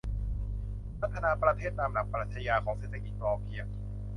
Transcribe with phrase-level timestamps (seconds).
[0.99, 3.65] พัฒนาประเทศตามหลักปรัชญาของเศรษฐกิจพอเพียง